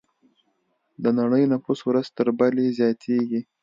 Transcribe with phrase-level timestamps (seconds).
[1.03, 3.41] د نړۍ نفوس ورځ تر بلې زیاتېږي.